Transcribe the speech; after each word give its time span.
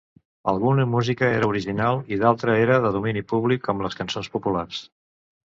Alguna 0.51 0.85
música 0.93 1.29
era 1.39 1.49
original 1.51 2.01
i 2.15 2.19
d'altra 2.23 2.57
era 2.63 2.79
de 2.87 2.93
domini 2.97 3.25
públic, 3.35 3.63
com 3.69 3.87
les 3.89 4.01
cançons 4.01 4.33
populars. 4.39 4.83